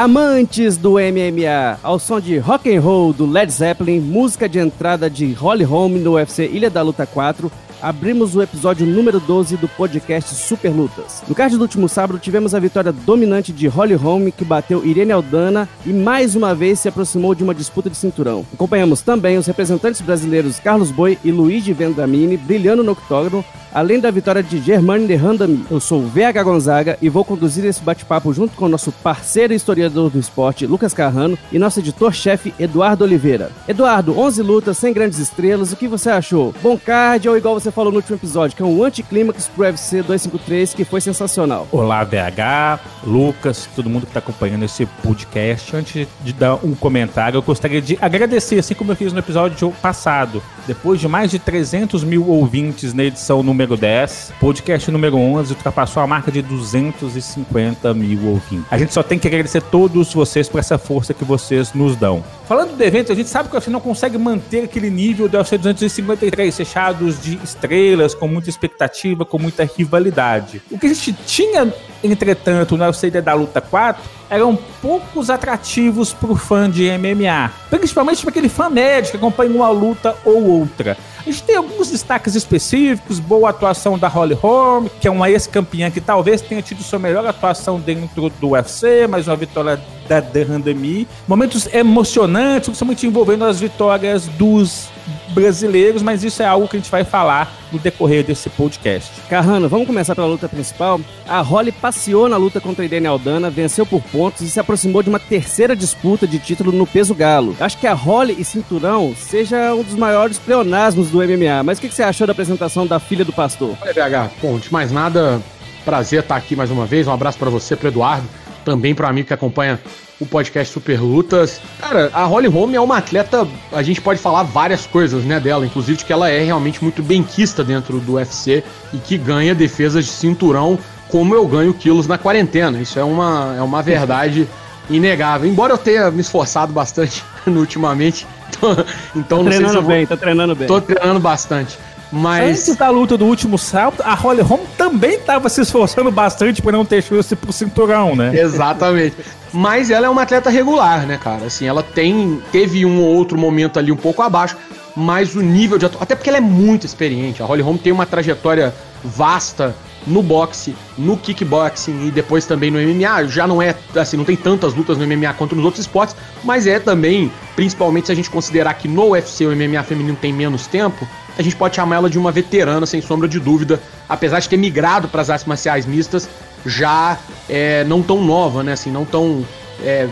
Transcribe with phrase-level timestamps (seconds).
[0.00, 5.10] Amantes do MMA, ao som de rock and roll do Led Zeppelin, música de entrada
[5.10, 7.52] de Holly Holm no UFC Ilha da Luta 4,
[7.82, 11.22] abrimos o episódio número 12 do podcast Super Lutas.
[11.28, 15.12] No card do último sábado, tivemos a vitória dominante de Holly Holm, que bateu Irene
[15.12, 18.44] Aldana e mais uma vez se aproximou de uma disputa de cinturão.
[18.52, 24.10] Acompanhamos também os representantes brasileiros Carlos Boi e Luigi Vendamini brilhando no octógono, além da
[24.10, 25.64] vitória de Germani de Randami.
[25.70, 29.54] Eu sou o VH Gonzaga e vou conduzir esse bate-papo junto com o nosso parceiro
[29.54, 33.50] historiador do esporte, Lucas Carrano, e nosso editor-chefe, Eduardo Oliveira.
[33.68, 36.54] Eduardo, 11 lutas, sem grandes estrelas, o que você achou?
[36.62, 40.02] Bom card ou igual você falou no último episódio, que é um anticlímax pro UFC
[40.02, 41.66] 253 que foi sensacional?
[41.70, 45.76] Olá, VH, Lucas, todo mundo que está acompanhando esse podcast.
[45.76, 49.70] Antes de dar um comentário, eu gostaria de agradecer, assim como eu fiz no episódio
[49.82, 55.52] passado, depois de mais de 300 mil ouvintes na edição número 10, podcast número 11
[55.52, 58.66] ultrapassou a marca de 250 mil ouvintes.
[58.70, 62.22] A gente só tem que agradecer todos vocês por essa força que vocês nos dão.
[62.46, 65.58] Falando do evento, a gente sabe que UFC não consegue manter aquele nível do UFC
[65.58, 70.62] 253, fechados de estrelas, com muita expectativa, com muita rivalidade.
[70.70, 76.30] O que a gente tinha, entretanto, no UFC da Luta 4 eram poucos atrativos para
[76.30, 80.96] o fã de MMA, principalmente para aquele fã médio que acompanha uma luta ou outra.
[81.18, 85.90] A gente tem alguns destaques específicos, boa atuação da Holly Holm, que é uma ex-campeã
[85.90, 90.42] que talvez tenha tido sua melhor atuação dentro do UFC, mas uma vitória da The
[90.44, 91.06] Randami.
[91.28, 94.88] Momentos emocionantes, principalmente envolvendo as vitórias dos
[95.30, 99.10] brasileiros, mas isso é algo que a gente vai falar no decorrer desse podcast.
[99.28, 101.00] Carrano, vamos começar pela luta principal.
[101.26, 105.02] A Holly passeou na luta contra a Irene Aldana, venceu por pontos e se aproximou
[105.02, 107.56] de uma terceira disputa de título no peso galo.
[107.60, 111.80] Acho que a Holly e cinturão seja um dos maiores pleonasmos do MMA, mas o
[111.80, 113.76] que você achou da apresentação da filha do pastor?
[113.80, 115.40] Olha, BH, bom, de mais nada,
[115.84, 118.28] prazer estar aqui mais uma vez, um abraço para você, para Eduardo,
[118.64, 119.78] também para amigo que acompanha
[120.20, 121.60] o podcast Super Lutas.
[121.80, 125.64] Cara, a Holly Holm é uma atleta, a gente pode falar várias coisas, né, dela,
[125.64, 128.62] inclusive de que ela é realmente muito benquista dentro do UFC
[128.92, 130.78] e que ganha defesas de cinturão
[131.08, 132.80] como eu ganho quilos na quarentena.
[132.80, 134.46] Isso é uma, é uma verdade
[134.88, 135.48] inegável.
[135.48, 138.26] Embora eu tenha me esforçado bastante ultimamente,
[139.16, 140.68] então tá não treinando sei se bem, tá treinando bem.
[140.68, 141.78] Tô treinando bastante.
[142.12, 142.60] Mas.
[142.60, 146.72] Antes da luta do último sábado, a Holly Holm também estava se esforçando bastante para
[146.72, 148.38] não ter chance pro cinturão, né?
[148.38, 149.16] Exatamente.
[149.52, 151.46] Mas ela é uma atleta regular, né, cara?
[151.46, 152.42] Assim, ela tem.
[152.50, 154.56] Teve um ou outro momento ali um pouco abaixo,
[154.96, 155.86] mas o nível de.
[155.86, 157.42] Até porque ela é muito experiente.
[157.42, 159.74] A Holly Holm tem uma trajetória vasta
[160.06, 163.26] no boxe, no kickboxing e depois também no MMA.
[163.28, 166.66] Já não é assim, não tem tantas lutas no MMA quanto nos outros esportes, mas
[166.66, 170.66] é também, principalmente se a gente considerar que no UFC o MMA feminino tem menos
[170.66, 171.06] tempo,
[171.40, 174.58] a gente pode chamar ela de uma veterana, sem sombra de dúvida, apesar de ter
[174.58, 176.28] migrado para as artes marciais mistas,
[176.66, 177.18] já
[177.48, 178.72] é, não tão nova, né?
[178.72, 179.44] Assim, não tão
[179.82, 180.06] é,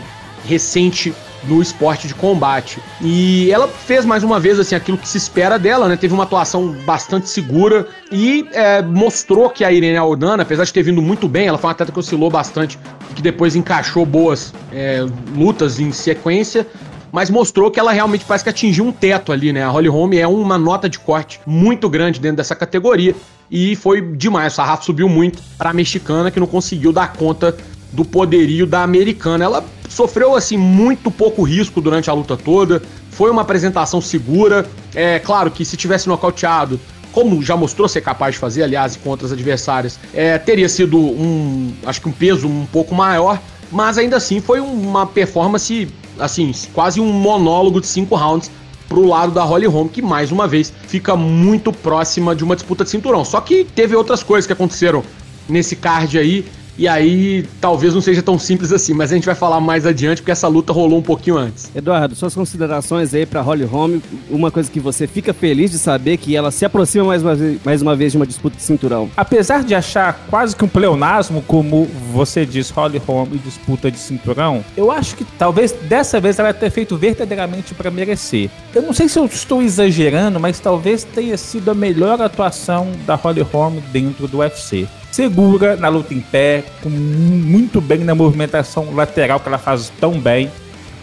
[0.45, 1.13] recente
[1.43, 2.79] no esporte de combate.
[2.99, 5.95] E ela fez mais uma vez assim aquilo que se espera dela, né?
[5.95, 10.83] Teve uma atuação bastante segura e é, mostrou que a Irene Aldana, apesar de ter
[10.83, 12.77] vindo muito bem, ela foi uma atleta que oscilou bastante
[13.11, 16.67] e que depois encaixou boas é, lutas em sequência.
[17.11, 19.63] Mas mostrou que ela realmente parece que atingiu um teto ali, né?
[19.63, 23.15] A Holly Holm é uma nota de corte muito grande dentro dessa categoria
[23.49, 24.53] e foi demais.
[24.53, 27.55] O sarrafo subiu muito para a mexicana que não conseguiu dar conta
[27.91, 29.43] do poderio da americana.
[29.45, 32.81] Ela sofreu assim muito pouco risco durante a luta toda.
[33.11, 34.65] Foi uma apresentação segura.
[34.93, 36.79] É claro que se tivesse nocauteado,
[37.11, 41.73] como já mostrou ser capaz de fazer, aliás, contra as adversárias, é, teria sido um,
[41.85, 45.87] acho que um peso um pouco maior, mas ainda assim foi uma performance,
[46.19, 48.51] assim, quase um monólogo de cinco rounds
[48.87, 52.83] pro lado da Holly Holm, que mais uma vez fica muito próxima de uma disputa
[52.83, 53.23] de cinturão.
[53.23, 55.03] Só que teve outras coisas que aconteceram
[55.47, 56.45] nesse card aí
[56.79, 60.21] e aí, talvez não seja tão simples assim, mas a gente vai falar mais adiante
[60.21, 61.69] porque essa luta rolou um pouquinho antes.
[61.75, 63.99] Eduardo, suas considerações aí pra Holly Holm,
[64.29, 67.59] uma coisa que você fica feliz de saber que ela se aproxima mais uma, vez,
[67.65, 69.09] mais uma vez de uma disputa de cinturão.
[69.17, 73.99] Apesar de achar quase que um pleonasmo, como você diz, Holly Holm e disputa de
[73.99, 78.49] cinturão, eu acho que talvez dessa vez ela tenha feito verdadeiramente para merecer.
[78.73, 83.15] Eu não sei se eu estou exagerando, mas talvez tenha sido a melhor atuação da
[83.15, 88.93] Holly Holm dentro do UFC segura na luta em pé, com muito bem na movimentação
[88.93, 90.51] lateral que ela faz tão bem,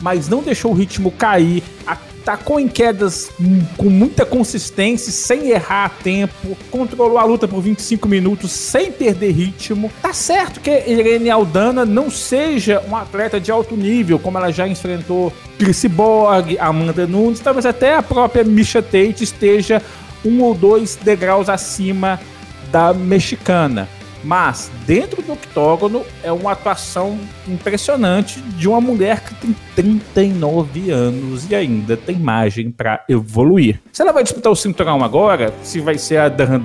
[0.01, 3.31] mas não deixou o ritmo cair, atacou em quedas
[3.77, 9.33] com muita consistência, sem errar a tempo, controlou a luta por 25 minutos sem perder
[9.33, 9.91] ritmo.
[10.03, 14.67] Tá certo que Irene Aldana não seja um atleta de alto nível, como ela já
[14.67, 19.83] enfrentou Chris Borg, Amanda Nunes, talvez até a própria Misha Tate esteja
[20.25, 22.21] um ou dois degraus acima
[22.71, 23.89] da mexicana
[24.27, 31.49] Mas dentro do octógono é uma atuação impressionante de uma mulher que tem 39 anos
[31.49, 33.81] e ainda tem margem para evoluir.
[33.93, 36.61] Se ela vai disputar o cinturão agora, se vai ser a Dan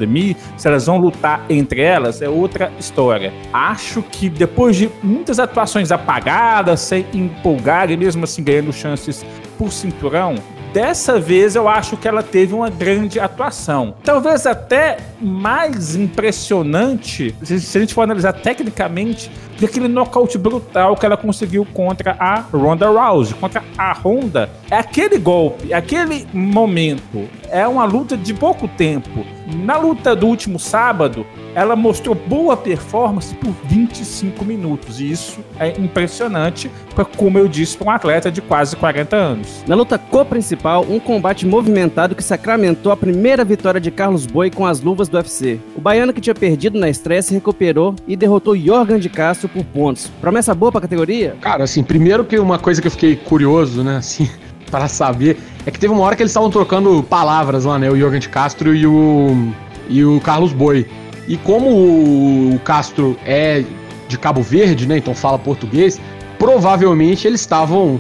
[0.58, 3.32] se elas vão lutar entre elas, é outra história.
[3.54, 9.24] Acho que depois de muitas atuações apagadas, sem empolgar e mesmo assim ganhando chances
[9.56, 10.34] por cinturão,
[10.74, 13.96] dessa vez eu acho que ela teve uma grande atuação.
[14.04, 21.06] Talvez até mais impressionante, se a gente for analisar tecnicamente, do aquele nocaute brutal que
[21.06, 24.50] ela conseguiu contra a Ronda Rousey, contra a Ronda.
[24.70, 27.30] É aquele golpe, aquele momento.
[27.52, 29.26] É uma luta de pouco tempo.
[29.54, 35.02] Na luta do último sábado, ela mostrou boa performance por 25 minutos.
[35.02, 36.72] E isso é impressionante,
[37.18, 39.64] como eu disse, para um atleta de quase 40 anos.
[39.68, 44.66] Na luta co-principal, um combate movimentado que sacramentou a primeira vitória de Carlos Boi com
[44.66, 45.60] as luvas do UFC.
[45.76, 49.66] O baiano que tinha perdido na estreia se recuperou e derrotou Jorgan de Castro por
[49.66, 50.10] pontos.
[50.22, 51.36] Promessa boa para a categoria?
[51.42, 54.30] Cara, assim, primeiro que uma coisa que eu fiquei curioso, né, assim,
[54.72, 58.00] para saber, é que teve uma hora que eles estavam trocando palavras lá, né, o
[58.00, 59.54] Jorgan de Castro e o
[59.90, 60.88] e o Carlos Boi.
[61.28, 63.64] E como o Castro é
[64.08, 64.98] de Cabo Verde, né?
[64.98, 66.00] Então fala português,
[66.40, 68.00] provavelmente eles estavam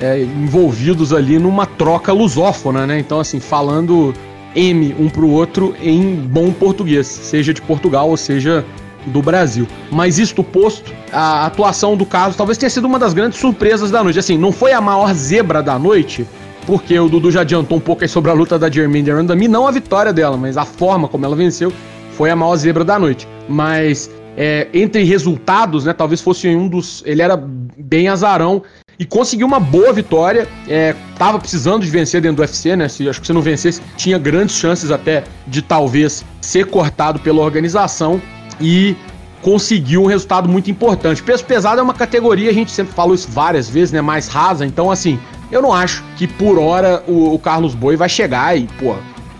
[0.00, 2.98] é, envolvidos ali numa troca lusófona, né?
[2.98, 4.14] Então, assim, falando
[4.54, 8.64] M um pro outro em bom português, seja de Portugal ou seja
[9.06, 9.66] do Brasil.
[9.90, 14.02] Mas isto posto, a atuação do Carlos talvez tenha sido uma das grandes surpresas da
[14.02, 14.18] noite.
[14.18, 16.26] Assim, não foi a maior zebra da noite,
[16.66, 19.66] porque o Dudu já adiantou um pouco aí sobre a luta da Jermaine Randami, não
[19.66, 21.72] a vitória dela, mas a forma como ela venceu
[22.12, 23.26] foi a maior zebra da noite.
[23.48, 27.02] Mas é, entre resultados, né, talvez fosse um dos.
[27.06, 28.62] Ele era bem azarão
[28.98, 30.46] e conseguiu uma boa vitória.
[30.68, 32.88] É, tava precisando de vencer dentro do UFC, né?
[32.88, 37.40] Se, acho que se não vencesse, tinha grandes chances até de talvez ser cortado pela
[37.40, 38.20] organização
[38.60, 38.96] e
[39.42, 41.22] conseguiu um resultado muito importante.
[41.22, 44.00] Peso pesado é uma categoria, a gente sempre falou isso várias vezes, né?
[44.00, 45.18] Mais rasa, então assim,
[45.50, 48.94] eu não acho que por hora o, o Carlos Boi vai chegar e, pô,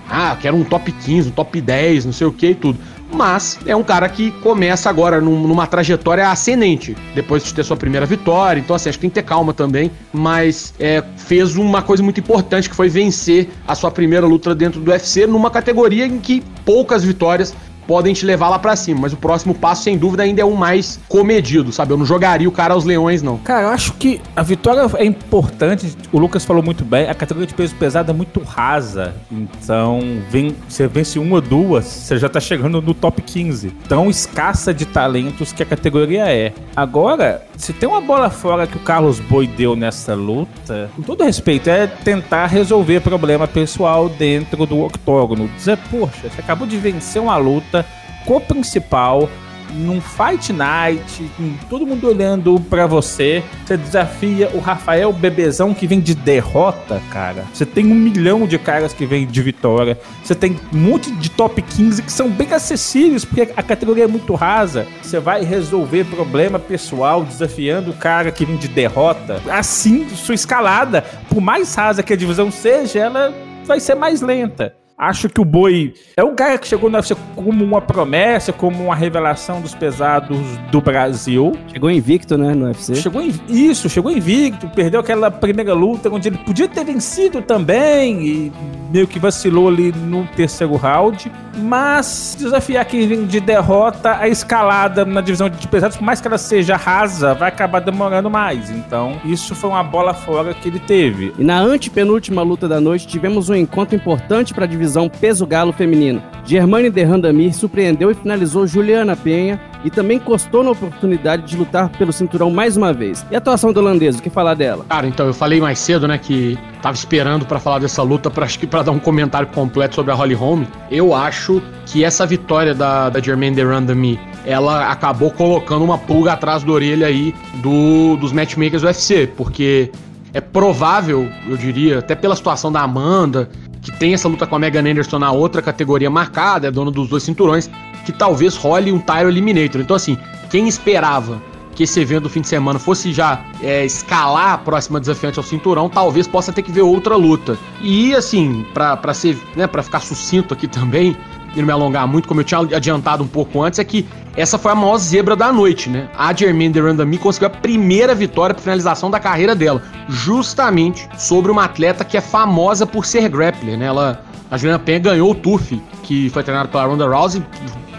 [0.09, 2.79] ah, quero um top 15, um top 10, não sei o que e tudo.
[3.13, 7.77] Mas é um cara que começa agora num, numa trajetória ascendente, depois de ter sua
[7.77, 8.61] primeira vitória.
[8.61, 9.91] Então, assim, acho que tem que ter calma também.
[10.13, 14.81] Mas é, fez uma coisa muito importante que foi vencer a sua primeira luta dentro
[14.81, 17.55] do UFC numa categoria em que poucas vitórias
[17.91, 19.01] podem te levar lá para cima.
[19.01, 21.93] Mas o próximo passo, sem dúvida, ainda é um mais comedido, sabe?
[21.93, 23.37] Eu não jogaria o cara aos leões, não.
[23.39, 25.97] Cara, eu acho que a vitória é importante.
[26.13, 27.11] O Lucas falou muito bem.
[27.11, 29.13] A categoria de peso pesado é muito rasa.
[29.29, 29.99] Então,
[30.31, 33.71] vem, você vence uma ou duas, você já tá chegando no top 15.
[33.89, 36.53] Tão escassa de talentos que a categoria é.
[36.77, 41.25] Agora, se tem uma bola fora que o Carlos Boi deu nessa luta, com todo
[41.25, 45.49] respeito, é tentar resolver problema pessoal dentro do octógono.
[45.57, 47.80] Dizer, poxa, você acabou de vencer uma luta
[48.27, 49.29] co-principal
[49.75, 53.43] num Fight Night, com todo mundo olhando para você.
[53.65, 57.45] Você desafia o Rafael Bebezão que vem de derrota, cara.
[57.53, 59.99] Você tem um milhão de caras que vem de vitória.
[60.23, 64.09] Você tem um monte de top 15 que são bem acessíveis, porque a categoria é
[64.09, 64.87] muito rasa.
[65.03, 69.41] Você vai resolver problema pessoal desafiando o cara que vem de derrota.
[69.51, 73.35] Assim, sua escalada, por mais rasa que a divisão seja, ela
[73.65, 74.80] vai ser mais lenta.
[75.01, 78.85] Acho que o Boi é um cara que chegou no UFC como uma promessa, como
[78.85, 80.39] uma revelação dos pesados
[80.71, 81.53] do Brasil.
[81.73, 82.97] Chegou invicto, né, no UFC.
[82.97, 83.33] Chegou in...
[83.49, 88.53] Isso, chegou invicto, perdeu aquela primeira luta onde ele podia ter vencido também e
[88.93, 91.33] meio que vacilou ali no terceiro round.
[91.57, 96.29] Mas desafiar quem vem de derrota, a escalada na divisão de pesados, por mais que
[96.29, 98.71] ela seja rasa, vai acabar demorando mais.
[98.71, 101.35] Então, isso foi uma bola fora que ele teve.
[101.39, 105.73] E na antepenúltima luta da noite, tivemos um encontro importante para a divisão peso galo
[105.73, 106.23] feminino.
[106.45, 111.89] Germane de Randamir surpreendeu e finalizou Juliana Penha e também costou na oportunidade de lutar
[111.91, 113.25] pelo cinturão mais uma vez.
[113.31, 114.85] E a atuação do holandês, o que falar dela?
[114.89, 118.45] Cara, então eu falei mais cedo, né, que tava esperando para falar dessa luta, para
[118.45, 120.65] acho que para dar um comentário completo sobre a Holly Holm.
[120.91, 123.21] Eu acho que essa vitória da, da
[123.65, 129.27] Randamir, ela acabou colocando uma pulga atrás da orelha aí do, dos matchmakers do UFC,
[129.37, 129.91] porque
[130.33, 133.49] é provável, eu diria, até pela situação da Amanda,
[133.83, 137.09] que tem essa luta com a Megan Anderson na outra categoria marcada, é dona dos
[137.09, 137.71] dois cinturões,
[138.05, 139.81] que talvez role um Tyro Eliminator.
[139.81, 140.19] Então, assim,
[140.51, 141.41] quem esperava
[141.75, 145.45] que esse evento do fim de semana fosse já é, escalar a próxima desafiante ao
[145.45, 147.57] cinturão, talvez possa ter que ver outra luta.
[147.81, 151.17] E assim, para ser, né, para ficar sucinto aqui também,
[151.55, 154.59] e não me alongar muito, como eu tinha adiantado um pouco antes, é que essa
[154.59, 156.09] foi a maior zebra da noite, né?
[156.17, 161.65] A Jermaine Durandami conseguiu a primeira vitória para finalização da carreira dela, justamente sobre uma
[161.65, 163.87] atleta que é famosa por ser grappler, né?
[163.87, 167.43] Ela, a Juliana Penha ganhou o TUF, que foi treinado pela Ronda Rousey,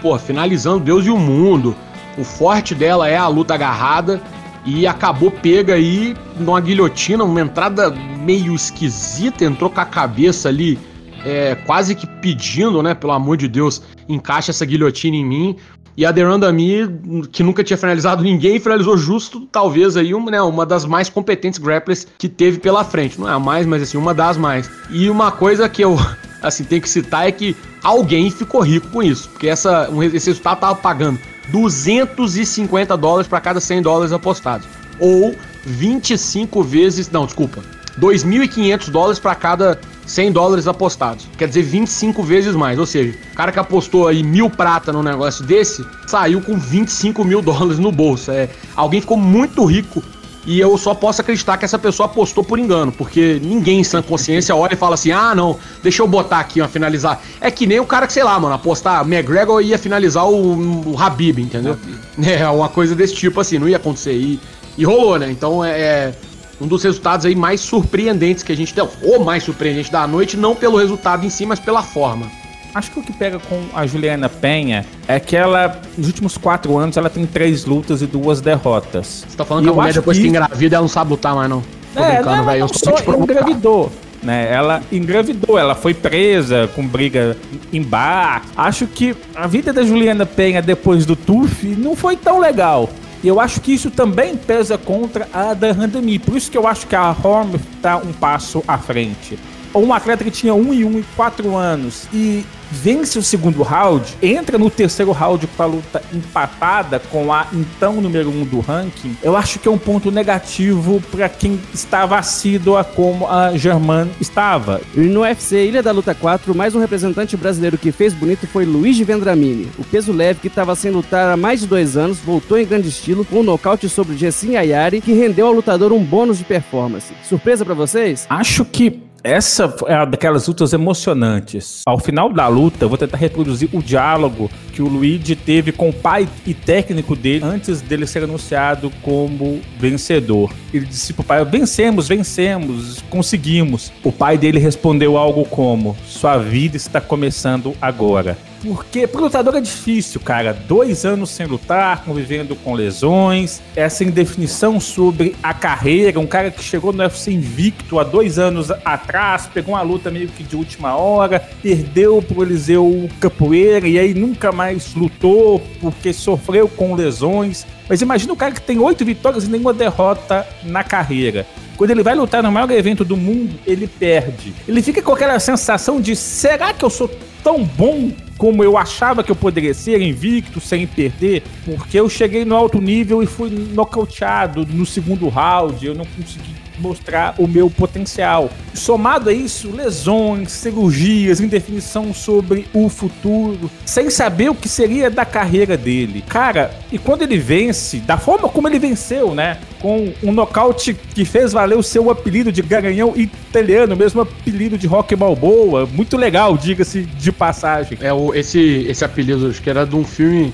[0.00, 1.76] pô, finalizando Deus e o mundo.
[2.16, 4.20] O forte dela é a luta agarrada
[4.64, 10.78] e acabou pega aí numa guilhotina, uma entrada meio esquisita, entrou com a cabeça ali,
[11.24, 15.56] é, quase que pedindo, né, pelo amor de Deus, encaixa essa guilhotina em mim.
[15.94, 16.88] E a Deranda Mi,
[17.30, 21.58] que nunca tinha finalizado ninguém, finalizou justo, talvez aí, uma, né, uma das mais competentes
[21.58, 23.20] grapplers que teve pela frente.
[23.20, 24.70] Não é a mais, mas assim, uma das mais.
[24.90, 25.98] E uma coisa que eu,
[26.40, 29.28] assim, tenho que citar é que alguém ficou rico com isso.
[29.28, 34.66] Porque essa, esse resultado tava pagando 250 dólares para cada 100 dólares apostados.
[34.98, 35.34] Ou
[35.66, 37.62] 25 vezes, não, desculpa,
[38.00, 41.26] 2.500 dólares para cada 100 dólares apostados.
[41.36, 42.78] Quer dizer, 25 vezes mais.
[42.78, 47.24] Ou seja, o cara que apostou aí mil prata num negócio desse, saiu com 25
[47.24, 48.30] mil dólares no bolso.
[48.30, 50.02] É, alguém ficou muito rico
[50.44, 54.02] e eu só posso acreditar que essa pessoa apostou por engano, porque ninguém em sã
[54.02, 57.22] consciência olha e fala assim: ah, não, deixa eu botar aqui, ó, finalizar.
[57.40, 60.98] É que nem o cara que, sei lá, mano, apostar, McGregor ia finalizar o, o
[60.98, 61.72] Habib, entendeu?
[61.72, 62.02] Habib.
[62.22, 64.12] É, uma coisa desse tipo assim, não ia acontecer.
[64.12, 64.38] E,
[64.76, 65.30] e rolou, né?
[65.30, 66.14] Então é, é
[66.62, 70.36] um dos resultados aí mais surpreendentes que a gente deu, ou mais surpreendente da noite,
[70.36, 72.26] não pelo resultado em si, mas pela forma.
[72.72, 76.78] Acho que o que pega com a Juliana Penha é que ela, nos últimos quatro
[76.78, 79.26] anos, ela tem três lutas e duas derrotas.
[79.28, 81.50] Você tá falando e que a mulher depois que engravida, ela não sabe lutar mais,
[81.50, 81.62] não.
[81.94, 82.60] Tô é, não, velho.
[82.60, 83.92] Eu só engravidou.
[84.22, 84.48] Né?
[84.50, 87.36] Ela engravidou, ela foi presa com briga
[87.72, 88.42] em bar.
[88.56, 92.88] Acho que a vida da Juliana Penha depois do TUF não foi tão legal.
[93.22, 96.18] E eu acho que isso também pesa contra a da Randami.
[96.18, 99.38] Por isso que eu acho que a Horn está um passo à frente.
[99.74, 104.16] Um atleta que tinha 1 e 1 e 4 anos e vence o segundo round,
[104.22, 109.14] entra no terceiro round com a luta empatada com a então número um do ranking,
[109.22, 114.80] eu acho que é um ponto negativo para quem estava assídua como a Germain estava.
[114.94, 118.64] E no UFC Ilha da Luta 4, mais um representante brasileiro que fez bonito foi
[118.64, 119.68] Luigi Vendramini.
[119.78, 122.88] O peso leve que estava sem lutar há mais de dois anos voltou em grande
[122.88, 127.12] estilo com um nocaute sobre Jessin Ayari que rendeu ao lutador um bônus de performance.
[127.28, 128.26] Surpresa para vocês?
[128.30, 131.82] Acho que essa é daquelas lutas emocionantes.
[131.86, 135.90] Ao final da luta, eu vou tentar reproduzir o diálogo que o Luigi teve com
[135.90, 140.52] o pai e técnico dele antes dele ser anunciado como vencedor.
[140.72, 143.92] Ele disse pro pai: Vencemos, vencemos, conseguimos.
[144.02, 148.36] O pai dele respondeu algo como: Sua vida está começando agora.
[148.62, 150.52] Porque pro lutador é difícil, cara.
[150.52, 156.18] Dois anos sem lutar, convivendo com lesões, essa indefinição sobre a carreira.
[156.20, 159.11] Um cara que chegou no UFC invicto há dois anos atrás,
[159.52, 164.50] pegou uma luta meio que de última hora, perdeu pro Eliseu Capoeira e aí nunca
[164.50, 167.66] mais lutou porque sofreu com lesões.
[167.88, 171.46] Mas imagina o cara que tem oito vitórias e nenhuma derrota na carreira.
[171.76, 174.54] Quando ele vai lutar no maior evento do mundo, ele perde.
[174.68, 177.10] Ele fica com aquela sensação de: será que eu sou
[177.42, 182.44] tão bom como eu achava que eu poderia ser, invicto, sem perder, porque eu cheguei
[182.44, 187.70] no alto nível e fui nocauteado no segundo round, eu não consegui mostrar o meu
[187.70, 188.50] potencial.
[188.74, 195.24] Somado a isso, lesões, cirurgias, indefinição sobre o futuro, sem saber o que seria da
[195.24, 196.24] carreira dele.
[196.28, 199.58] Cara, e quando ele vence, da forma como ele venceu, né?
[199.80, 204.86] Com um nocaute que fez valer o seu apelido de garanhão italiano, mesmo apelido de
[204.86, 205.86] Rock Balboa.
[205.86, 207.98] Muito legal, diga-se de passagem.
[208.00, 210.52] É, o, esse, esse apelido, acho que era de um filme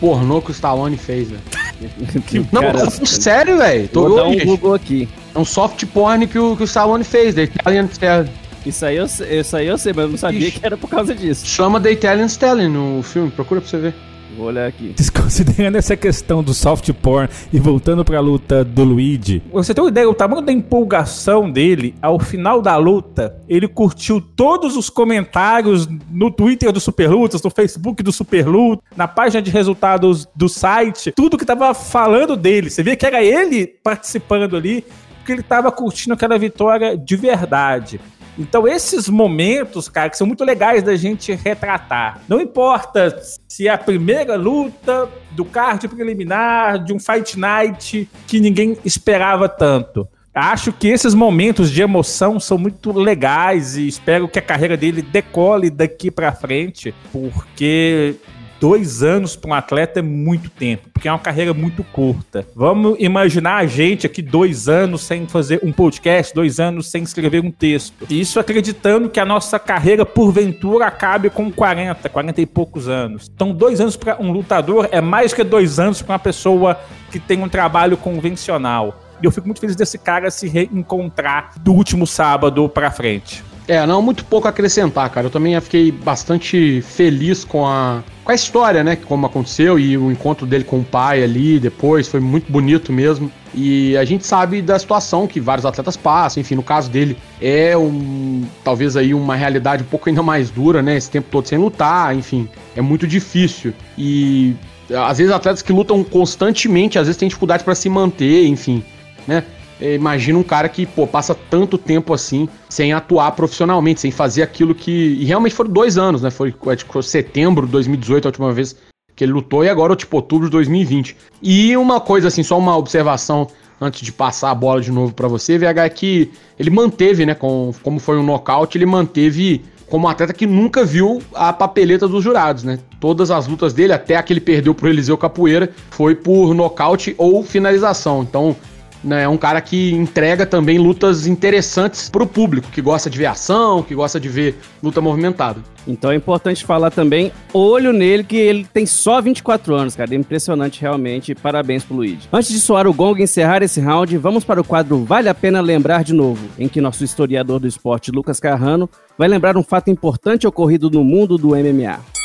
[0.00, 2.48] pornô que o Stallone fez, velho.
[2.52, 3.88] não, cara, sério, velho.
[3.88, 5.08] Tô vou dar um Google aqui.
[5.38, 8.32] É um soft porn que o, que o Stallone fez, The Italian Stallion.
[8.66, 10.58] Isso aí, eu, isso aí eu sei, mas eu não sabia Ixi.
[10.58, 11.46] que era por causa disso.
[11.46, 13.94] Chama The Italian Stallion no filme, procura pra você ver.
[14.36, 14.94] Vou olhar aqui.
[14.96, 19.90] Desconsiderando essa questão do soft porn e voltando pra luta do Luigi, você tem uma
[19.90, 25.88] ideia, o tamanho da empolgação dele, ao final da luta, ele curtiu todos os comentários
[26.10, 31.38] no Twitter do Superlutas, no Facebook do Superluta, na página de resultados do site, tudo
[31.38, 32.70] que tava falando dele.
[32.70, 34.84] Você vê que era ele participando ali,
[35.28, 38.00] porque ele tava curtindo aquela vitória de verdade.
[38.38, 42.22] Então, esses momentos, cara, que são muito legais da gente retratar.
[42.26, 48.40] Não importa se é a primeira luta do card preliminar, de um Fight Night que
[48.40, 50.08] ninguém esperava tanto.
[50.32, 55.02] Acho que esses momentos de emoção são muito legais e espero que a carreira dele
[55.02, 58.14] decole daqui para frente, porque
[58.60, 62.46] dois anos para um atleta é muito tempo, porque é uma carreira muito curta.
[62.54, 67.44] Vamos imaginar a gente aqui dois anos sem fazer um podcast, dois anos sem escrever
[67.44, 68.06] um texto.
[68.10, 73.30] Isso acreditando que a nossa carreira, porventura, acabe com 40, 40 e poucos anos.
[73.32, 76.78] Então, dois anos para um lutador é mais que dois anos para uma pessoa
[77.10, 79.02] que tem um trabalho convencional.
[79.20, 83.42] E eu fico muito feliz desse cara se reencontrar do último sábado para frente.
[83.68, 85.26] É, não, muito pouco a acrescentar, cara.
[85.26, 88.96] Eu também fiquei bastante feliz com a, com a história, né?
[88.96, 92.08] Como aconteceu e o encontro dele com o pai ali depois.
[92.08, 93.30] Foi muito bonito mesmo.
[93.54, 96.40] E a gente sabe da situação que vários atletas passam.
[96.40, 98.42] Enfim, no caso dele, é um.
[98.64, 100.96] Talvez aí uma realidade um pouco ainda mais dura, né?
[100.96, 102.16] Esse tempo todo sem lutar.
[102.16, 103.74] Enfim, é muito difícil.
[103.98, 104.56] E
[104.90, 108.82] às vezes atletas que lutam constantemente, às vezes têm dificuldade para se manter, enfim,
[109.26, 109.44] né?
[109.80, 114.42] É, imagina um cara que, pô, passa tanto tempo assim sem atuar profissionalmente, sem fazer
[114.42, 114.90] aquilo que.
[114.90, 116.30] E realmente foram dois anos, né?
[116.30, 118.76] Foi tipo, setembro de 2018 a última vez
[119.14, 121.16] que ele lutou e agora, tipo, outubro de 2020.
[121.42, 123.48] E uma coisa assim, só uma observação
[123.80, 127.34] antes de passar a bola de novo para você, VH, é que ele manteve, né,
[127.34, 132.06] com, como foi um nocaute, ele manteve como um atleta que nunca viu a papeleta
[132.06, 132.78] dos jurados, né?
[133.00, 137.14] Todas as lutas dele, até a que ele perdeu pro Eliseu Capoeira, foi por nocaute
[137.18, 138.22] ou finalização.
[138.22, 138.54] Então,
[139.02, 143.18] né, é um cara que entrega também lutas interessantes para o público, que gosta de
[143.18, 145.60] ver ação, que gosta de ver luta movimentada.
[145.86, 150.12] Então é importante falar também, olho nele, que ele tem só 24 anos, cara.
[150.12, 151.34] É impressionante realmente.
[151.34, 152.28] Parabéns pro Luigi.
[152.32, 155.34] Antes de soar o gong e encerrar esse round, vamos para o quadro Vale a
[155.34, 159.62] Pena Lembrar de Novo, em que nosso historiador do esporte, Lucas Carrano, vai lembrar um
[159.62, 162.17] fato importante ocorrido no mundo do MMA.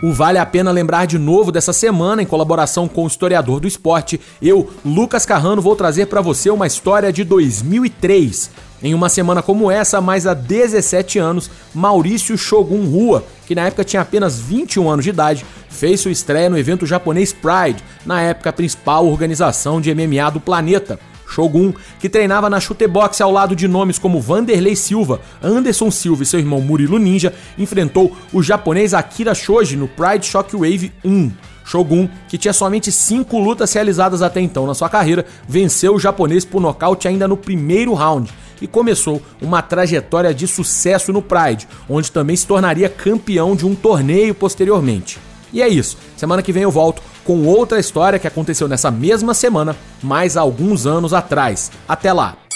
[0.00, 3.66] O Vale a Pena Lembrar de Novo dessa semana, em colaboração com o historiador do
[3.66, 8.48] esporte, eu, Lucas Carrano, vou trazer para você uma história de 2003.
[8.80, 13.82] Em uma semana como essa, mais há 17 anos, Maurício Shogun Rua, que na época
[13.82, 18.50] tinha apenas 21 anos de idade, fez sua estreia no evento japonês Pride, na época
[18.50, 21.00] a principal organização de MMA do planeta.
[21.28, 26.26] Shogun, que treinava na chutebox ao lado de nomes como Vanderlei Silva, Anderson Silva e
[26.26, 31.30] seu irmão Murilo Ninja, enfrentou o japonês Akira Shoji no Pride Shockwave 1.
[31.64, 36.44] Shogun, que tinha somente cinco lutas realizadas até então na sua carreira, venceu o japonês
[36.44, 42.10] por nocaute ainda no primeiro round e começou uma trajetória de sucesso no Pride, onde
[42.10, 45.18] também se tornaria campeão de um torneio posteriormente.
[45.52, 45.96] E é isso.
[46.16, 50.86] Semana que vem eu volto com outra história que aconteceu nessa mesma semana, mais alguns
[50.86, 51.70] anos atrás.
[51.86, 52.47] Até lá!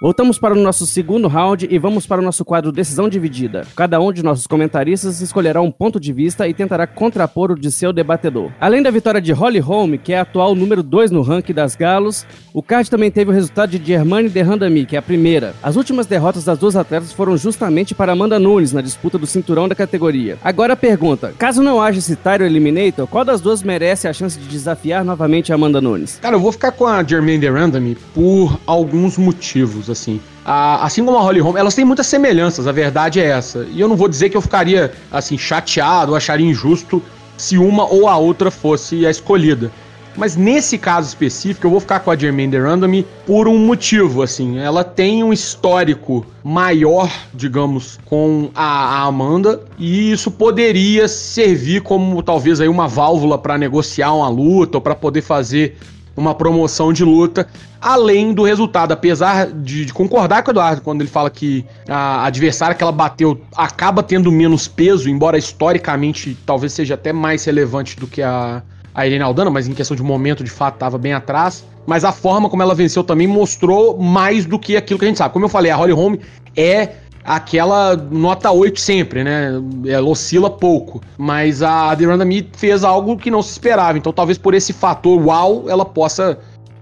[0.00, 3.66] Voltamos para o nosso segundo round e vamos para o nosso quadro Decisão Dividida.
[3.74, 7.72] Cada um de nossos comentaristas escolherá um ponto de vista e tentará contrapor o de
[7.72, 8.52] seu debatedor.
[8.60, 11.74] Além da vitória de Holly Holm, que é a atual número 2 no ranking das
[11.74, 15.52] galos, o card também teve o resultado de Germani de Randami, que é a primeira.
[15.60, 19.66] As últimas derrotas das duas atletas foram justamente para Amanda Nunes na disputa do cinturão
[19.66, 20.38] da categoria.
[20.44, 24.38] Agora a pergunta: caso não haja esse Tyro Eliminator, qual das duas merece a chance
[24.38, 26.20] de desafiar novamente a Amanda Nunes?
[26.22, 30.20] Cara, eu vou ficar com a Germaine de Randami por alguns motivos assim.
[30.44, 33.66] assim como a Holly Holm, elas têm muitas semelhanças, a verdade é essa.
[33.70, 37.02] E eu não vou dizer que eu ficaria, assim, chateado acharia injusto
[37.36, 39.70] se uma ou a outra fosse a escolhida.
[40.18, 44.58] Mas nesse caso específico, eu vou ficar com a Jermaine Random por um motivo, assim.
[44.58, 52.20] Ela tem um histórico maior, digamos, com a, a Amanda, e isso poderia servir como
[52.20, 55.76] talvez aí uma válvula para negociar uma luta ou para poder fazer
[56.18, 57.46] uma promoção de luta,
[57.80, 58.92] além do resultado.
[58.92, 62.92] Apesar de, de, concordar com o Eduardo quando ele fala que a adversária que ela
[62.92, 68.62] bateu acaba tendo menos peso, embora historicamente talvez seja até mais relevante do que a,
[68.94, 71.64] a Irene Aldana, mas em questão de momento, de fato, estava bem atrás.
[71.86, 75.18] Mas a forma como ela venceu também mostrou mais do que aquilo que a gente
[75.18, 75.32] sabe.
[75.32, 76.16] Como eu falei, a Holly Holm
[76.54, 76.90] é
[77.28, 79.50] aquela nota 8 sempre, né?
[79.86, 81.00] Ela oscila pouco.
[81.18, 83.98] Mas a Miranda Me fez algo que não se esperava.
[83.98, 86.38] Então talvez por esse fator uau ela possa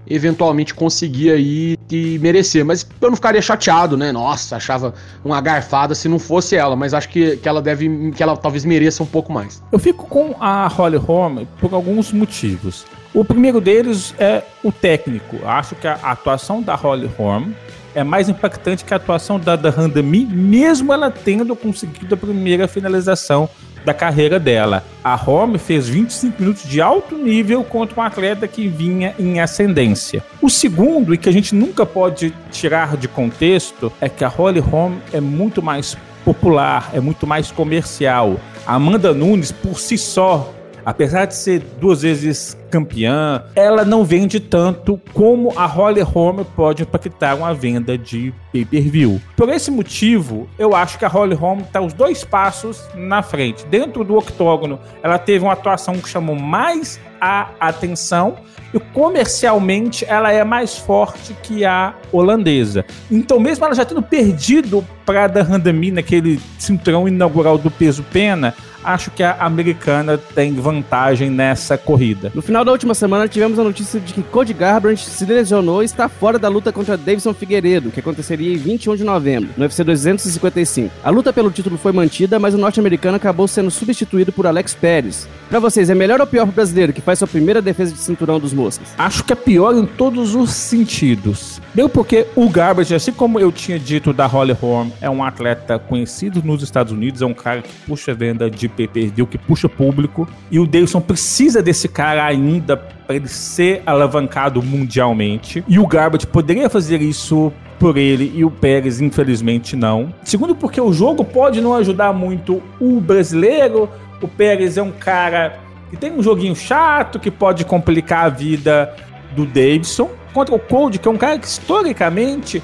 [0.09, 2.63] eventualmente conseguir aí e merecer.
[2.63, 4.11] Mas eu não ficaria chateado, né?
[4.11, 6.75] Nossa, achava uma garfada se não fosse ela.
[6.75, 8.11] Mas acho que, que ela deve.
[8.11, 9.61] que ela talvez mereça um pouco mais.
[9.71, 12.85] Eu fico com a Holly Holm por alguns motivos.
[13.13, 15.37] O primeiro deles é o técnico.
[15.45, 17.51] Acho que a atuação da Holly Holm
[17.97, 22.67] é mais impactante que a atuação da, da Randami, mesmo ela tendo conseguido a primeira
[22.67, 23.49] finalização
[23.83, 24.83] da carreira dela.
[25.03, 30.23] A Home fez 25 minutos de alto nível contra um atleta que vinha em ascendência.
[30.39, 34.59] O segundo, e que a gente nunca pode tirar de contexto, é que a Holly
[34.59, 38.39] Holm é muito mais popular, é muito mais comercial.
[38.67, 40.53] A Amanda Nunes, por si só,
[40.87, 46.83] apesar de ser duas vezes campeã, ela não vende tanto como a Holly Holm pode
[46.83, 49.21] impactar uma venda de pay-per-view.
[49.35, 53.65] Por esse motivo, eu acho que a Holly Holm está os dois passos na frente.
[53.65, 58.37] Dentro do octógono, ela teve uma atuação que chamou mais a atenção
[58.73, 62.85] e comercialmente ela é mais forte que a holandesa.
[63.11, 68.53] Então, mesmo ela já tendo perdido para a Randami naquele cinturão inaugural do peso pena,
[68.87, 72.31] acho que a americana tem vantagem nessa corrida.
[72.33, 75.85] No final da última semana, tivemos a notícia de que Cody Garbrandt se lesionou e
[75.85, 79.83] está fora da luta contra Davidson Figueiredo, que aconteceria em 21 de novembro, no UFC
[79.83, 80.93] 255.
[81.03, 85.27] A luta pelo título foi mantida, mas o norte-americano acabou sendo substituído por Alex Pérez.
[85.49, 88.39] Para vocês, é melhor ou pior pro brasileiro que faz sua primeira defesa de cinturão
[88.39, 88.87] dos moscas?
[88.97, 91.61] Acho que é pior em todos os sentidos.
[91.73, 95.77] Deu porque o Garbage, assim como eu tinha dito da Holly Holm, é um atleta
[95.77, 100.27] conhecido nos Estados Unidos, é um cara que puxa venda de pay-per-view, que puxa público,
[100.51, 105.63] e o Davidson precisa desse cara ainda para ele ser alavancado mundialmente.
[105.67, 110.13] E o Garbage poderia fazer isso por ele e o Pérez, infelizmente, não.
[110.23, 113.89] Segundo, porque o jogo pode não ajudar muito o brasileiro.
[114.21, 115.59] O Pérez é um cara
[115.89, 118.93] que tem um joguinho chato, que pode complicar a vida
[119.35, 122.61] do Davidson contra o Cold, que é um cara que historicamente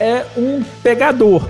[0.00, 1.48] é um pegador,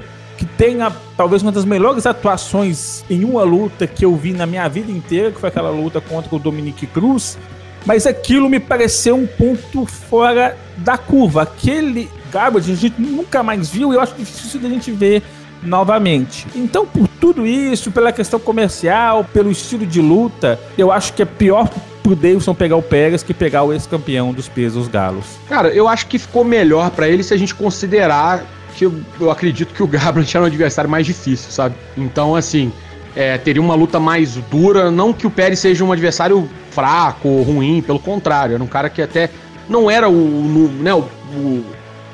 [0.62, 4.68] tem a, talvez uma das melhores atuações em uma luta que eu vi na minha
[4.68, 7.36] vida inteira, que foi aquela luta contra o Dominique Cruz.
[7.84, 11.42] Mas aquilo me pareceu um ponto fora da curva.
[11.42, 15.20] Aquele Garbage a gente nunca mais viu e eu acho difícil da gente ver
[15.64, 16.46] novamente.
[16.54, 21.24] Então, por tudo isso, pela questão comercial, pelo estilo de luta, eu acho que é
[21.24, 21.68] pior
[22.04, 25.24] pro Davidson pegar o Pérez que pegar o ex-campeão dos pesos galos.
[25.48, 29.30] Cara, eu acho que ficou melhor para ele se a gente considerar que eu, eu
[29.30, 31.74] acredito que o Garbrandt era um adversário mais difícil, sabe?
[31.96, 32.72] Então, assim,
[33.14, 34.90] é, teria uma luta mais dura.
[34.90, 38.88] Não que o Pérez seja um adversário fraco ou ruim, pelo contrário, era um cara
[38.88, 39.30] que até
[39.68, 41.00] não era o, no, né, o,
[41.34, 41.64] o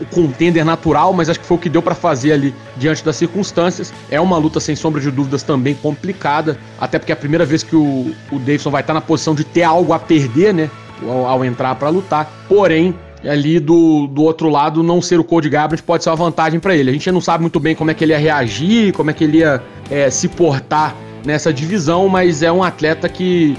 [0.00, 3.16] o contender natural, mas acho que foi o que deu para fazer ali diante das
[3.16, 3.92] circunstâncias.
[4.10, 7.62] É uma luta sem sombra de dúvidas também complicada, até porque é a primeira vez
[7.62, 10.70] que o, o Davidson vai estar na posição de ter algo a perder, né?
[11.02, 12.30] Ao, ao entrar para lutar.
[12.48, 16.60] Porém, ali do, do outro lado, não ser o Cody Garbrandt pode ser uma vantagem
[16.60, 16.90] para ele.
[16.90, 19.24] A gente não sabe muito bem como é que ele ia reagir, como é que
[19.24, 23.56] ele ia é, se portar nessa divisão, mas é um atleta que,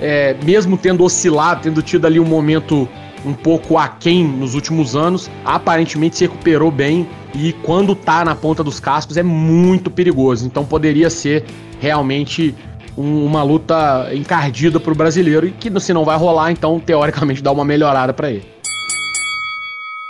[0.00, 2.88] é, mesmo tendo oscilado, tendo tido ali um momento
[3.24, 8.64] um pouco aquém nos últimos anos, aparentemente se recuperou bem e quando tá na ponta
[8.64, 10.46] dos cascos é muito perigoso.
[10.46, 11.44] Então poderia ser
[11.80, 12.54] realmente
[12.96, 17.42] um, uma luta encardida para o brasileiro e que se não vai rolar, então teoricamente
[17.42, 18.61] dá uma melhorada para ele.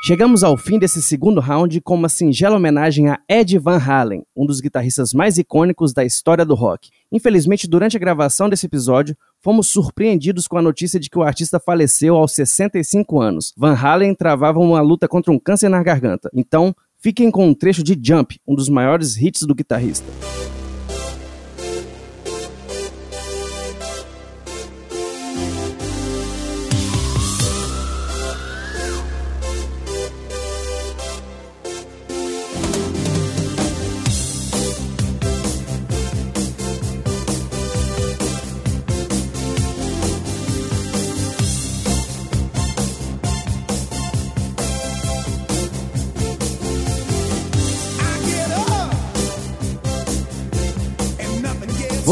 [0.05, 4.45] Chegamos ao fim desse segundo round com uma singela homenagem a Ed Van Halen, um
[4.45, 6.91] dos guitarristas mais icônicos da história do rock.
[7.13, 11.61] Infelizmente, durante a gravação desse episódio, fomos surpreendidos com a notícia de que o artista
[11.61, 13.55] faleceu aos 65 anos.
[13.57, 16.29] Van Halen travava uma luta contra um câncer na garganta.
[16.35, 20.07] Então, fiquem com um trecho de Jump, um dos maiores hits do guitarrista.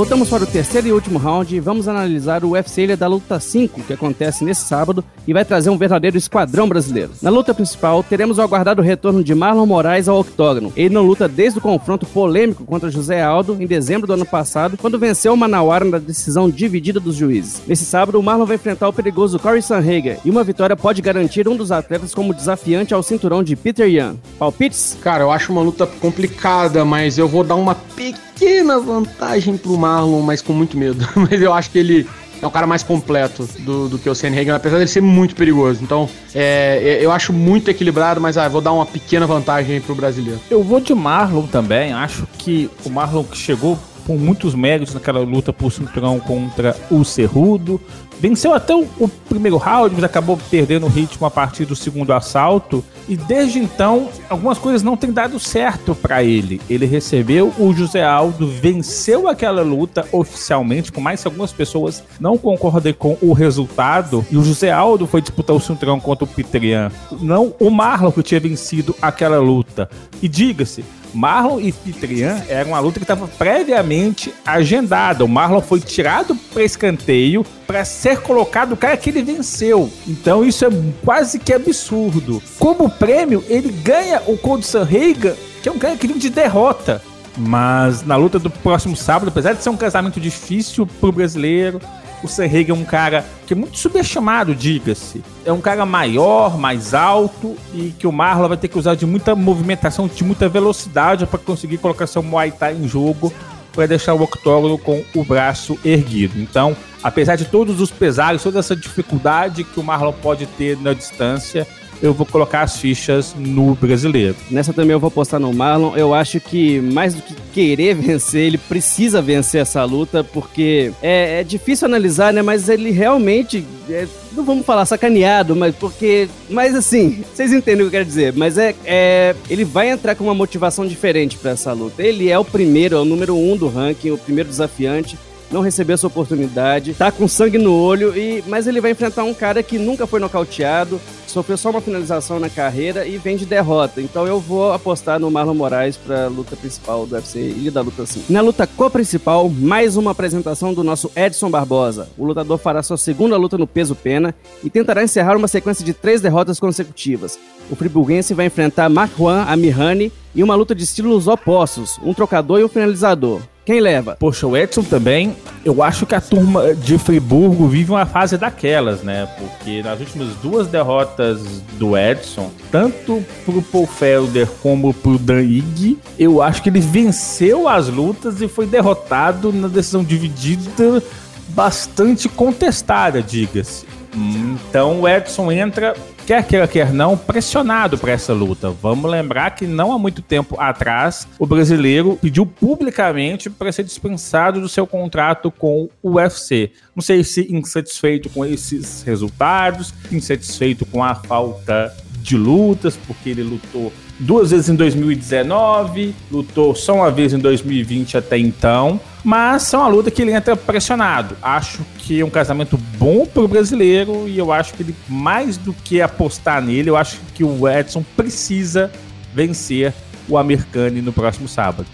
[0.01, 3.39] Voltamos para o terceiro e último round e vamos analisar o UFC Ilha da Luta
[3.39, 7.11] 5, que acontece nesse sábado e vai trazer um verdadeiro esquadrão brasileiro.
[7.21, 10.73] Na luta principal, teremos o aguardado retorno de Marlon Moraes ao octógono.
[10.75, 14.79] Ele não luta desde o confronto polêmico contra José Aldo em dezembro do ano passado,
[14.79, 17.61] quando venceu o Manauara na decisão dividida dos juízes.
[17.67, 21.47] Nesse sábado, o Marlon vai enfrentar o perigoso Corey Sanhager e uma vitória pode garantir
[21.47, 24.17] um dos atletas como desafiante ao cinturão de Peter Yan.
[24.39, 24.97] Palpites?
[25.03, 28.30] Cara, eu acho uma luta complicada, mas eu vou dar uma pequena
[28.79, 31.07] vantagem pro Marlon mas com muito medo.
[31.15, 32.09] mas eu acho que ele
[32.43, 35.83] é o cara mais completo do, do que o Sanhagen, apesar dele ser muito perigoso.
[35.83, 40.41] Então, é, eu acho muito equilibrado, mas ah, vou dar uma pequena vantagem pro brasileiro.
[40.51, 41.93] Eu vou de Marlon também.
[41.93, 43.79] Acho que o Marlon que chegou
[44.11, 47.81] com muitos méritos naquela luta por cinturão contra o Cerrudo.
[48.19, 52.13] Venceu até o, o, primeiro round, mas acabou perdendo o ritmo a partir do segundo
[52.13, 52.85] assalto.
[53.09, 56.61] E desde então, algumas coisas não têm dado certo para ele.
[56.69, 62.37] Ele recebeu o José Aldo, venceu aquela luta oficialmente, por mais que algumas pessoas não
[62.37, 64.27] concordem com o resultado.
[64.29, 66.91] E o José Aldo foi disputar o cinturão contra o Pitrian.
[67.21, 69.89] Não o Marlon que tinha vencido aquela luta.
[70.21, 75.25] E diga-se, Marlon e Fitrian era uma luta que estava previamente agendada.
[75.25, 79.91] O Marlon foi tirado para escanteio para ser colocado o cara que ele venceu.
[80.07, 80.69] Então isso é
[81.05, 82.43] quase que absurdo.
[82.59, 87.03] Como prêmio, ele ganha o Cold Sanhagen, que é um cara que vem de derrota.
[87.37, 91.81] Mas na luta do próximo sábado, apesar de ser um casamento difícil pro brasileiro,
[92.23, 95.23] o Serrega é um cara que é muito subestimado, diga-se.
[95.45, 99.07] É um cara maior, mais alto e que o Marlon vai ter que usar de
[99.07, 103.33] muita movimentação, de muita velocidade para conseguir colocar seu Muay Thai em jogo
[103.73, 106.41] para deixar o octógono com o braço erguido.
[106.41, 110.93] Então, apesar de todos os pesares, toda essa dificuldade que o Marlon pode ter na
[110.93, 111.67] distância,
[112.03, 114.37] eu vou colocar as fichas no brasileiro.
[114.51, 115.97] Nessa também eu vou apostar no Marlon.
[115.97, 121.41] Eu acho que mais do que querer vencer, ele precisa vencer essa luta, porque é,
[121.41, 122.43] é difícil analisar, né?
[122.43, 123.65] Mas ele realmente.
[123.89, 126.29] É, não vamos falar sacaneado, mas porque.
[126.49, 128.33] Mas assim, vocês entendem o que eu quero dizer.
[128.33, 129.35] Mas é, é.
[129.49, 132.03] Ele vai entrar com uma motivação diferente para essa luta.
[132.03, 135.19] Ele é o primeiro, é o número um do ranking, o primeiro desafiante
[135.51, 139.35] não recebeu essa oportunidade, tá com sangue no olho, e mas ele vai enfrentar um
[139.35, 144.01] cara que nunca foi nocauteado, sofreu só uma finalização na carreira e vem de derrota.
[144.01, 148.07] Então eu vou apostar no Marlon Moraes pra luta principal do UFC e da luta
[148.07, 148.33] 5.
[148.33, 152.09] Na luta co-principal, mais uma apresentação do nosso Edson Barbosa.
[152.17, 155.93] O lutador fará sua segunda luta no peso pena e tentará encerrar uma sequência de
[155.93, 157.39] três derrotas consecutivas.
[157.71, 162.61] O friburguense vai enfrentar Mark Juan Amirani em uma luta de estilos opostos, um trocador
[162.61, 163.41] e um finalizador.
[163.65, 164.17] Quem leva?
[164.19, 169.03] Poxa, o Edson também, eu acho que a turma de Friburgo vive uma fase daquelas,
[169.03, 169.29] né?
[169.39, 171.41] Porque nas últimas duas derrotas
[171.79, 177.69] do Edson, tanto pro Paul Felder como pro Dan Ig, eu acho que ele venceu
[177.69, 181.03] as lutas e foi derrotado na decisão dividida
[181.51, 183.85] bastante contestada, diga-se.
[184.15, 185.95] Então o Edson entra
[186.31, 188.71] quer queira, quer não, pressionado para essa luta.
[188.71, 194.61] Vamos lembrar que não há muito tempo atrás, o brasileiro pediu publicamente para ser dispensado
[194.61, 196.71] do seu contrato com o UFC.
[196.95, 201.93] Não sei se insatisfeito com esses resultados, insatisfeito com a falta
[202.23, 208.19] de lutas, porque ele lutou duas vezes em 2019, lutou só uma vez em 2020
[208.19, 211.37] até então, mas é uma luta que ele entra pressionado.
[211.43, 212.79] Acho que é um casamento
[213.11, 217.19] bom pro brasileiro e eu acho que ele, mais do que apostar nele, eu acho
[217.35, 218.91] que o Edson precisa
[219.35, 219.93] vencer
[220.29, 221.87] o Americani no próximo sábado.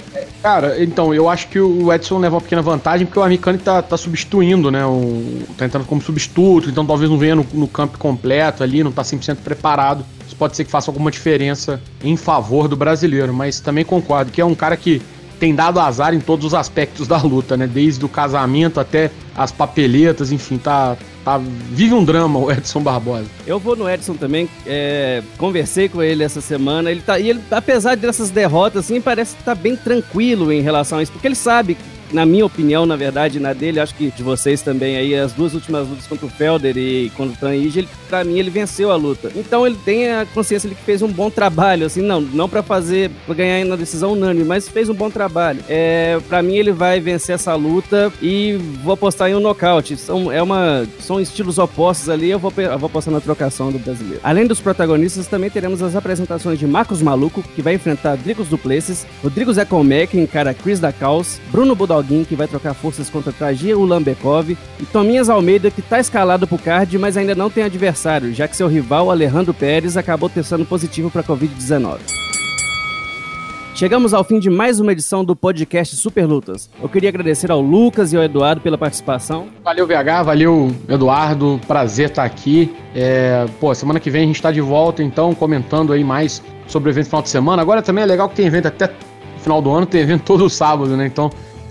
[0.42, 3.80] Cara, então, eu acho que o Edson leva uma pequena vantagem porque o Americani tá,
[3.80, 4.84] tá substituindo, né?
[4.84, 8.92] O, tá entrando como substituto, então talvez não venha no, no campo completo ali, não
[8.92, 10.04] tá 100% preparado
[10.36, 14.44] pode ser que faça alguma diferença em favor do brasileiro, mas também concordo que é
[14.44, 15.02] um cara que
[15.38, 17.66] tem dado azar em todos os aspectos da luta, né?
[17.66, 23.26] Desde o casamento até as papeletas, enfim, tá, tá vive um drama o Edson Barbosa.
[23.46, 27.40] Eu vou no Edson também, é, conversei com ele essa semana, ele tá, e ele,
[27.50, 31.34] apesar dessas derrotas, assim, parece que tá bem tranquilo em relação a isso, porque ele
[31.34, 31.76] sabe
[32.12, 35.54] na minha opinião, na verdade, na dele, acho que de vocês também aí, as duas
[35.54, 38.96] últimas lutas contra o Felder e contra o Tanige, ele, pra mim, ele venceu a
[38.96, 39.30] luta.
[39.34, 42.62] Então ele tem a consciência de que fez um bom trabalho, assim, não, não para
[42.62, 45.60] fazer, pra ganhar na decisão unânime, mas fez um bom trabalho.
[45.68, 49.96] É, pra mim, ele vai vencer essa luta e vou apostar em um nocaute.
[49.96, 53.78] São, é uma, são estilos opostos ali, eu vou, eu vou apostar na trocação do
[53.78, 54.20] brasileiro.
[54.22, 59.06] Além dos protagonistas, também teremos as apresentações de Marcos Maluco, que vai enfrentar Dricos Duplessis,
[59.22, 64.50] Rodrigo Zekomek encara Chris Dacaus, Bruno Budal Alguém que vai trocar forças contra Trajir Ulambekov,
[64.50, 68.46] e Tominhas Almeida, que está escalado para o card, mas ainda não tem adversário, já
[68.46, 72.00] que seu rival, Alejandro Pérez, acabou testando positivo para Covid-19.
[73.74, 76.68] Chegamos ao fim de mais uma edição do podcast Super Lutas.
[76.82, 79.48] Eu queria agradecer ao Lucas e ao Eduardo pela participação.
[79.62, 81.60] Valeu, VH, valeu, Eduardo.
[81.66, 82.74] Prazer estar aqui.
[82.94, 86.88] É, pô, semana que vem a gente está de volta, então, comentando aí mais sobre
[86.88, 87.60] o evento final de semana.
[87.60, 88.90] Agora também é legal que tem evento até
[89.42, 91.06] final do ano, tem evento todo sábado, né?
[91.06, 91.30] Então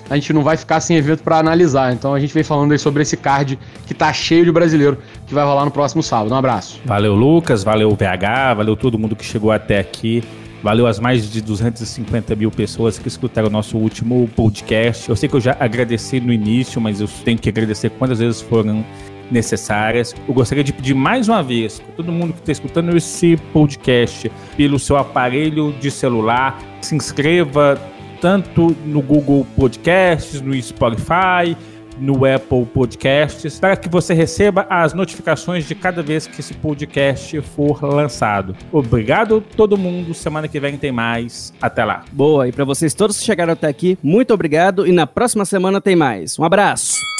[0.09, 1.93] a gente não vai ficar sem evento para analisar.
[1.93, 5.33] Então a gente vem falando aí sobre esse card que tá cheio de brasileiro que
[5.33, 6.33] vai rolar no próximo sábado.
[6.33, 6.79] Um abraço.
[6.85, 10.23] Valeu, Lucas, valeu VH, valeu todo mundo que chegou até aqui.
[10.63, 15.07] Valeu as mais de 250 mil pessoas que escutaram o nosso último podcast.
[15.07, 18.41] Eu sei que eu já agradeci no início, mas eu tenho que agradecer quantas vezes
[18.41, 18.83] foram
[19.29, 20.15] necessárias.
[20.27, 24.31] Eu gostaria de pedir mais uma vez para todo mundo que está escutando esse podcast
[24.57, 27.79] pelo seu aparelho de celular, se inscreva,
[28.21, 31.55] tanto no Google Podcasts, no Spotify,
[31.99, 37.39] no Apple Podcasts, para que você receba as notificações de cada vez que esse podcast
[37.41, 38.55] for lançado.
[38.71, 40.13] Obrigado todo mundo.
[40.13, 41.53] Semana que vem tem mais.
[41.61, 42.03] Até lá.
[42.11, 42.47] Boa.
[42.47, 45.95] E para vocês todos que chegaram até aqui, muito obrigado e na próxima semana tem
[45.95, 46.37] mais.
[46.37, 47.14] Um abraço.